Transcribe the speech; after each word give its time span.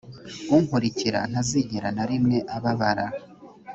unkurikira 0.55 1.19
ntazigera 1.31 1.89
na 1.97 2.03
rimwe 2.09 2.37
ababara. 2.55 3.05